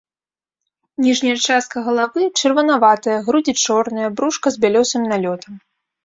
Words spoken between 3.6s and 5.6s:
чорныя, брушка з бялёсым налётам.